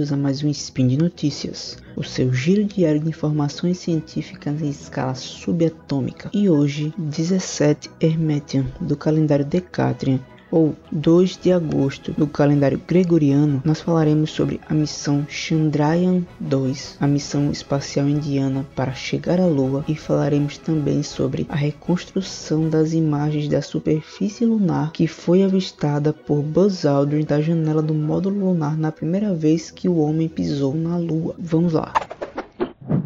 [0.00, 4.70] bem-vindos a mais um Spin de Notícias, o seu giro diário de informações científicas em
[4.70, 6.30] escala subatômica.
[6.32, 10.18] E hoje, 17 Hermetian do calendário Decatrian,
[10.50, 17.50] ou 2 de agosto do calendário gregoriano, nós falaremos sobre a missão Chandrayaan-2, a missão
[17.50, 23.62] espacial indiana para chegar à Lua, e falaremos também sobre a reconstrução das imagens da
[23.62, 29.34] superfície lunar que foi avistada por Buzz Aldrin da janela do módulo lunar na primeira
[29.34, 31.34] vez que o homem pisou na Lua.
[31.38, 31.92] Vamos lá.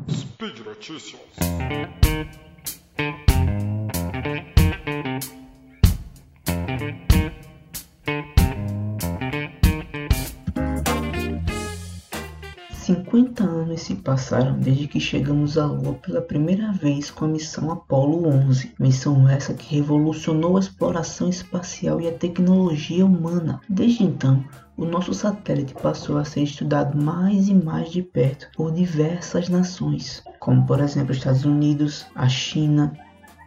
[0.08, 1.20] Speed Notícias.
[12.84, 17.70] 50 anos se passaram desde que chegamos à Lua pela primeira vez com a missão
[17.70, 23.58] Apollo 11, missão essa que revolucionou a exploração espacial e a tecnologia humana.
[23.70, 24.44] Desde então,
[24.76, 30.22] o nosso satélite passou a ser estudado mais e mais de perto por diversas nações,
[30.38, 32.92] como por exemplo os Estados Unidos, a China,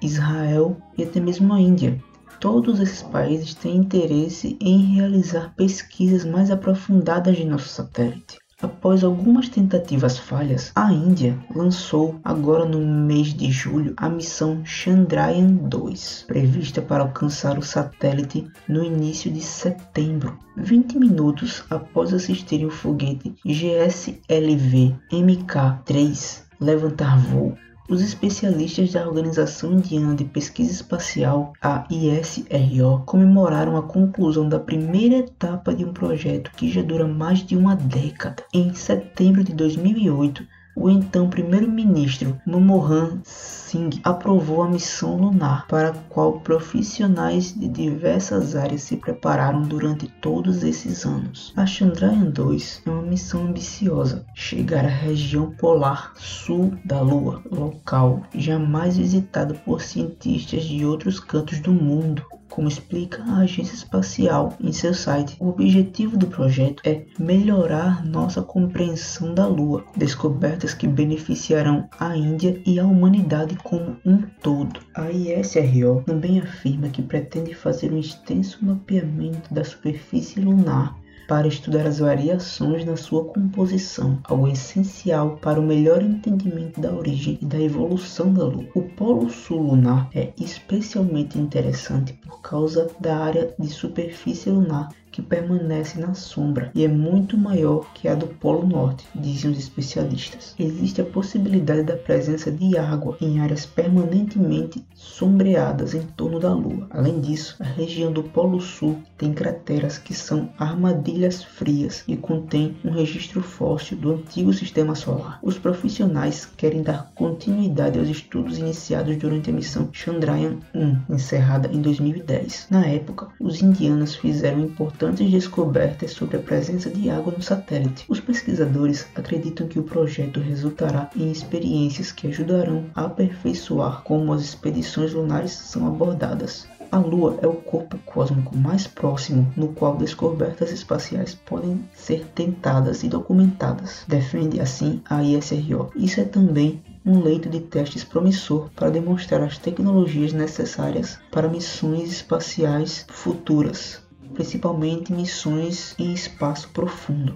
[0.02, 2.02] Israel e até mesmo a Índia.
[2.40, 8.40] Todos esses países têm interesse em realizar pesquisas mais aprofundadas de nosso satélite.
[8.60, 16.26] Após algumas tentativas falhas, a Índia lançou agora no mês de julho a missão Chandrayaan-2,
[16.26, 20.40] prevista para alcançar o satélite no início de setembro.
[20.56, 27.56] 20 minutos após assistirem o foguete GSLV MK-3 levantar voo,
[27.90, 35.20] os especialistas da Organização Indiana de Pesquisa Espacial, a ISRO, comemoraram a conclusão da primeira
[35.20, 38.44] etapa de um projeto que já dura mais de uma década.
[38.54, 40.46] Em setembro de 2008,
[40.80, 48.56] o então primeiro-ministro Manmohan Singh aprovou a missão lunar para a qual profissionais de diversas
[48.56, 51.52] áreas se prepararam durante todos esses anos.
[51.58, 58.98] A Chandrayaan-2 é uma missão ambiciosa, chegar à região polar sul da Lua, local jamais
[58.98, 62.24] visitado por cientistas de outros cantos do mundo
[62.58, 65.38] como explica a agência espacial em seu site.
[65.40, 72.60] O objetivo do projeto é melhorar nossa compreensão da Lua, descobertas que beneficiarão a Índia
[72.66, 74.80] e a humanidade como um todo.
[74.96, 80.98] A ISRO também afirma que pretende fazer um extenso mapeamento da superfície lunar
[81.28, 87.38] para estudar as variações na sua composição, algo essencial para o melhor entendimento da origem
[87.42, 88.66] e da evolução da Lua.
[88.74, 95.22] O Polo Sul lunar é especialmente interessante por causa da área de superfície lunar que
[95.24, 100.54] permanece na sombra e é muito maior que a do Polo Norte, dizem os especialistas.
[100.60, 106.86] Existe a possibilidade da presença de água em áreas permanentemente sombreadas em torno da Lua.
[106.92, 112.76] Além disso, a região do Polo Sul tem crateras que são armadilhas frias e contém
[112.86, 115.40] um registro fóssil do antigo sistema solar.
[115.42, 122.68] Os profissionais querem dar continuidade aos estudos iniciados durante a missão Chandrayaan-1, encerrada em 2010.
[122.70, 128.04] Na época, os indianos fizeram importante importantes descobertas sobre a presença de água no satélite.
[128.10, 134.42] Os pesquisadores acreditam que o projeto resultará em experiências que ajudarão a aperfeiçoar como as
[134.42, 136.68] expedições lunares são abordadas.
[136.92, 143.04] A Lua é o corpo cósmico mais próximo no qual descobertas espaciais podem ser tentadas
[143.04, 145.92] e documentadas, defende assim a ISRO.
[145.96, 152.12] Isso é também um leito de testes promissor para demonstrar as tecnologias necessárias para missões
[152.12, 157.36] espaciais futuras principalmente missões em espaço profundo.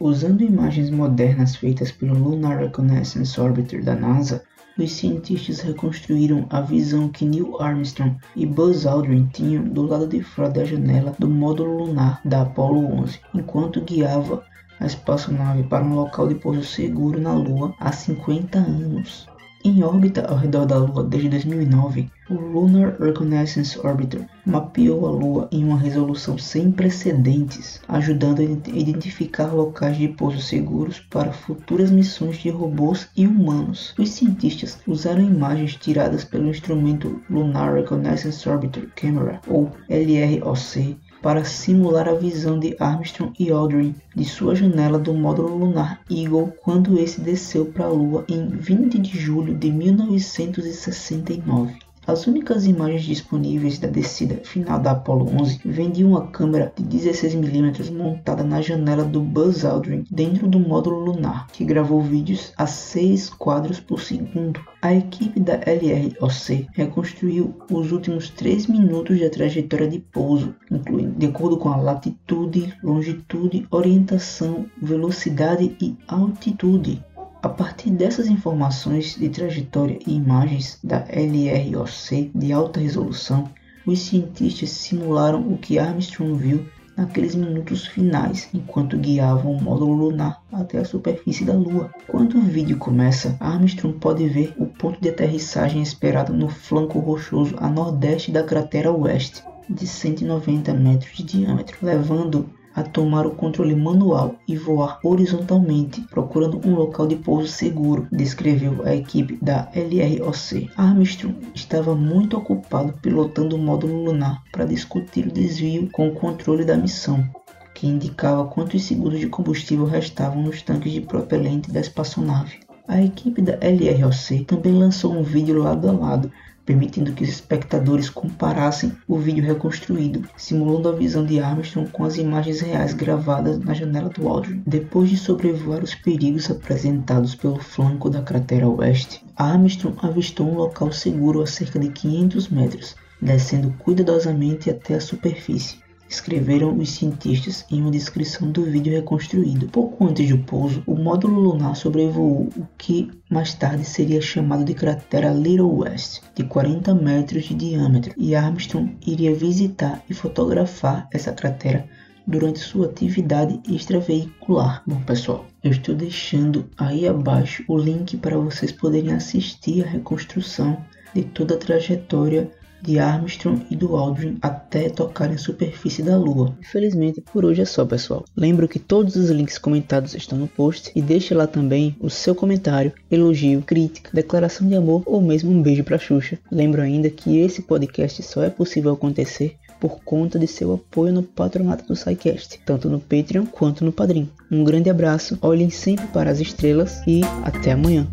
[0.00, 4.44] Usando imagens modernas feitas pelo Lunar Reconnaissance Orbiter da NASA,
[4.78, 10.22] os cientistas reconstruíram a visão que Neil Armstrong e Buzz Aldrin tinham do lado de
[10.22, 14.44] fora da janela do módulo lunar da Apollo 11, enquanto guiava
[14.78, 19.26] a espaçonave para um local de pouso seguro na Lua há 50 anos.
[19.64, 25.48] Em órbita ao redor da Lua desde 2009, o Lunar Reconnaissance Orbiter mapeou a Lua
[25.52, 32.38] em uma resolução sem precedentes, ajudando a identificar locais de pouso seguros para futuras missões
[32.38, 33.94] de robôs e humanos.
[33.98, 42.08] Os cientistas usaram imagens tiradas pelo instrumento Lunar Reconnaissance Orbiter Camera, ou LROC, para simular
[42.08, 47.20] a visão de Armstrong e Aldrin de sua janela do módulo lunar Eagle quando esse
[47.20, 51.85] desceu para a Lua em 20 de julho de 1969.
[52.06, 56.84] As únicas imagens disponíveis da descida final da Apollo 11 vêm de uma câmera de
[56.84, 62.64] 16mm montada na janela do Buzz Aldrin dentro do módulo lunar, que gravou vídeos a
[62.64, 64.60] 6 quadros por segundo.
[64.80, 71.26] A equipe da LROC reconstruiu os últimos 3 minutos da trajetória de pouso, incluindo de
[71.26, 77.04] acordo com a latitude, longitude, orientação, velocidade e altitude.
[77.42, 83.48] A partir dessas informações de trajetória e imagens da LROC de alta resolução,
[83.86, 86.66] os cientistas simularam o que Armstrong viu
[86.96, 91.90] naqueles minutos finais, enquanto guiavam o módulo lunar até a superfície da Lua.
[92.08, 97.54] Quando o vídeo começa, Armstrong pode ver o ponto de aterrissagem esperado no flanco rochoso
[97.58, 103.74] a nordeste da cratera oeste, de 190 metros de diâmetro, levando a tomar o controle
[103.74, 110.70] manual e voar horizontalmente, procurando um local de pouso seguro, descreveu a equipe da LROC.
[110.76, 116.66] Armstrong estava muito ocupado pilotando o módulo lunar para discutir o desvio com o controle
[116.66, 117.26] da missão,
[117.74, 122.60] que indicava quantos segundos de combustível restavam nos tanques de propelente da espaçonave.
[122.86, 126.30] A equipe da LROC também lançou um vídeo lado a lado
[126.66, 132.16] permitindo que os espectadores comparassem o vídeo reconstruído, simulando a visão de Armstrong com as
[132.16, 134.62] imagens reais gravadas na janela do Aldrin.
[134.66, 140.90] Depois de sobrevoar os perigos apresentados pelo flanco da cratera oeste, Armstrong avistou um local
[140.90, 147.80] seguro a cerca de 500 metros, descendo cuidadosamente até a superfície escreveram os cientistas em
[147.80, 149.68] uma descrição do vídeo reconstruído.
[149.68, 154.74] Pouco antes do pouso, o módulo lunar sobrevoou o que mais tarde seria chamado de
[154.74, 161.32] cratera Little West, de 40 metros de diâmetro, e Armstrong iria visitar e fotografar essa
[161.32, 161.88] cratera
[162.26, 164.82] durante sua atividade extraveicular.
[164.86, 170.84] Bom, pessoal, eu estou deixando aí abaixo o link para vocês poderem assistir a reconstrução
[171.14, 172.50] de toda a trajetória
[172.82, 176.56] de Armstrong e do Aldrin até tocar a superfície da Lua.
[176.60, 178.24] Infelizmente, por hoje é só, pessoal.
[178.36, 182.34] Lembro que todos os links comentados estão no post e deixe lá também o seu
[182.34, 186.38] comentário, elogio, crítica, declaração de amor ou mesmo um beijo para Xuxa.
[186.50, 191.22] Lembro ainda que esse podcast só é possível acontecer por conta de seu apoio no
[191.22, 194.28] patronato do SciCast, tanto no Patreon quanto no Padrim.
[194.50, 198.06] Um grande abraço, olhem sempre para as estrelas e até amanhã.